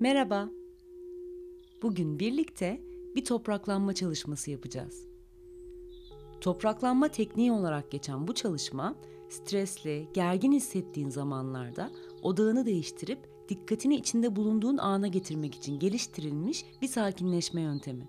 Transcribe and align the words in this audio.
Merhaba. 0.00 0.48
Bugün 1.82 2.18
birlikte 2.18 2.80
bir 3.16 3.24
topraklanma 3.24 3.94
çalışması 3.94 4.50
yapacağız. 4.50 5.08
Topraklanma 6.40 7.08
tekniği 7.08 7.52
olarak 7.52 7.90
geçen 7.90 8.28
bu 8.28 8.34
çalışma, 8.34 8.94
stresli, 9.28 10.08
gergin 10.14 10.52
hissettiğin 10.52 11.08
zamanlarda 11.08 11.90
odağını 12.22 12.66
değiştirip 12.66 13.18
dikkatini 13.48 13.96
içinde 13.96 14.36
bulunduğun 14.36 14.78
ana 14.78 15.08
getirmek 15.08 15.54
için 15.54 15.78
geliştirilmiş 15.78 16.64
bir 16.82 16.88
sakinleşme 16.88 17.60
yöntemi. 17.60 18.08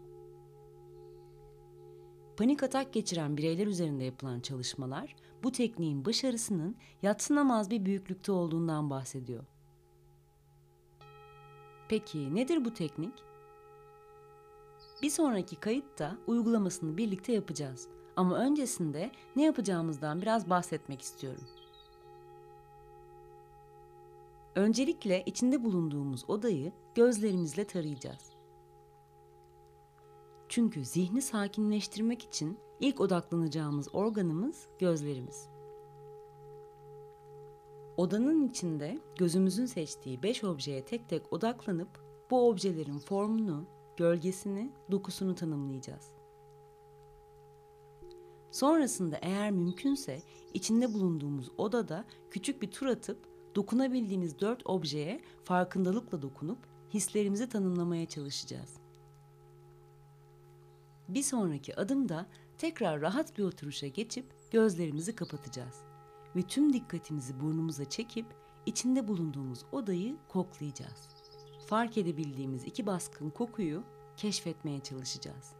Panik 2.37 2.63
atak 2.63 2.93
geçiren 2.93 3.37
bireyler 3.37 3.67
üzerinde 3.67 4.03
yapılan 4.03 4.39
çalışmalar 4.39 5.15
bu 5.43 5.51
tekniğin 5.51 6.05
başarısının 6.05 6.75
yatsınamaz 7.01 7.69
bir 7.69 7.85
büyüklükte 7.85 8.31
olduğundan 8.31 8.89
bahsediyor. 8.89 9.52
Peki 11.89 12.35
nedir 12.35 12.65
bu 12.65 12.73
teknik? 12.73 13.13
Bir 15.01 15.09
sonraki 15.09 15.55
kayıtta 15.55 16.17
uygulamasını 16.27 16.97
birlikte 16.97 17.33
yapacağız. 17.33 17.87
Ama 18.15 18.37
öncesinde 18.37 19.11
ne 19.35 19.43
yapacağımızdan 19.43 20.21
biraz 20.21 20.49
bahsetmek 20.49 21.01
istiyorum. 21.01 21.43
Öncelikle 24.55 25.23
içinde 25.25 25.63
bulunduğumuz 25.63 26.29
odayı 26.29 26.71
gözlerimizle 26.95 27.67
tarayacağız. 27.67 28.31
Çünkü 30.49 30.85
zihni 30.85 31.21
sakinleştirmek 31.21 32.23
için 32.23 32.57
ilk 32.79 33.01
odaklanacağımız 33.01 33.95
organımız 33.95 34.67
gözlerimiz. 34.79 35.52
Odanın 37.97 38.47
içinde 38.47 38.99
gözümüzün 39.17 39.65
seçtiği 39.65 40.23
beş 40.23 40.43
objeye 40.43 40.85
tek 40.85 41.09
tek 41.09 41.33
odaklanıp 41.33 41.89
bu 42.31 42.49
objelerin 42.49 42.99
formunu, 42.99 43.65
gölgesini, 43.97 44.71
dokusunu 44.91 45.35
tanımlayacağız. 45.35 46.11
Sonrasında 48.51 49.17
eğer 49.21 49.51
mümkünse 49.51 50.21
içinde 50.53 50.93
bulunduğumuz 50.93 51.51
odada 51.57 52.05
küçük 52.31 52.61
bir 52.61 52.71
tur 52.71 52.87
atıp 52.87 53.27
dokunabildiğimiz 53.55 54.39
dört 54.39 54.61
objeye 54.65 55.21
farkındalıkla 55.43 56.21
dokunup 56.21 56.59
hislerimizi 56.93 57.49
tanımlamaya 57.49 58.05
çalışacağız. 58.05 58.73
Bir 61.07 61.23
sonraki 61.23 61.75
adımda 61.75 62.25
tekrar 62.57 63.01
rahat 63.01 63.37
bir 63.37 63.43
oturuşa 63.43 63.87
geçip 63.87 64.25
gözlerimizi 64.51 65.15
kapatacağız 65.15 65.92
ve 66.35 66.41
tüm 66.41 66.73
dikkatimizi 66.73 67.39
burnumuza 67.39 67.85
çekip 67.85 68.25
içinde 68.65 69.07
bulunduğumuz 69.07 69.65
odayı 69.71 70.17
koklayacağız. 70.27 71.09
Fark 71.67 71.97
edebildiğimiz 71.97 72.63
iki 72.63 72.85
baskın 72.85 73.29
kokuyu 73.29 73.83
keşfetmeye 74.17 74.79
çalışacağız. 74.79 75.55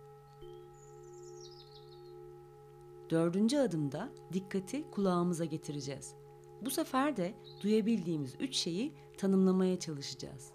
Dördüncü 3.09 3.57
adımda 3.57 4.09
dikkati 4.33 4.91
kulağımıza 4.91 5.45
getireceğiz. 5.45 6.15
Bu 6.61 6.69
sefer 6.69 7.17
de 7.17 7.35
duyabildiğimiz 7.61 8.35
üç 8.39 8.55
şeyi 8.55 8.93
tanımlamaya 9.17 9.80
çalışacağız. 9.80 10.52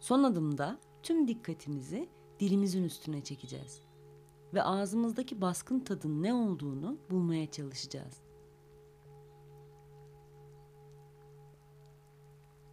Son 0.00 0.22
adımda 0.22 0.80
tüm 1.02 1.28
dikkatimizi 1.28 2.08
dilimizin 2.40 2.84
üstüne 2.84 3.24
çekeceğiz 3.24 3.87
ve 4.54 4.62
ağzımızdaki 4.62 5.40
baskın 5.40 5.80
tadın 5.80 6.22
ne 6.22 6.34
olduğunu 6.34 6.96
bulmaya 7.10 7.50
çalışacağız. 7.50 8.20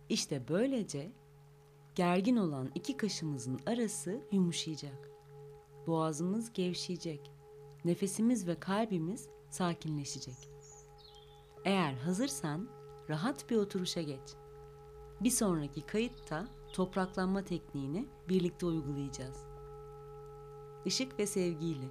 İşte 0.09 0.47
böylece 0.49 1.11
gergin 1.95 2.35
olan 2.35 2.71
iki 2.75 2.97
kaşımızın 2.97 3.59
arası 3.65 4.21
yumuşayacak. 4.31 5.09
Boğazımız 5.87 6.53
gevşeyecek. 6.53 7.31
Nefesimiz 7.85 8.47
ve 8.47 8.59
kalbimiz 8.59 9.29
sakinleşecek. 9.49 10.49
Eğer 11.65 11.93
hazırsan 11.93 12.69
rahat 13.09 13.49
bir 13.49 13.55
oturuşa 13.55 14.01
geç. 14.01 14.35
Bir 15.21 15.29
sonraki 15.29 15.81
kayıtta 15.81 16.47
topraklanma 16.73 17.43
tekniğini 17.43 18.07
birlikte 18.29 18.65
uygulayacağız. 18.65 19.54
Işık 20.85 21.19
ve 21.19 21.25
sevgiyle. 21.25 21.85